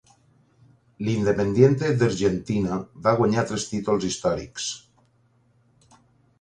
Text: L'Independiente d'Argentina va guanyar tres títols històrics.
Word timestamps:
L'Independiente 1.07 1.91
d'Argentina 1.99 2.79
va 3.09 3.15
guanyar 3.21 3.47
tres 3.53 3.69
títols 3.77 4.11
històrics. 4.11 4.75